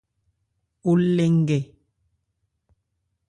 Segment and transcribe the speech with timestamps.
[0.89, 1.59] O lɛ nkɛ.